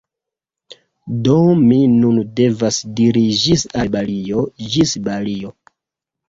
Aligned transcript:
Do 1.27 1.35
mi 1.59 1.77
nun 1.97 2.17
devas 2.39 2.79
diri 3.01 3.23
ĝis 3.43 3.67
al 3.83 3.93
Balio- 3.97 4.47
Ĝis 4.73 4.97
Balio! 5.11 5.55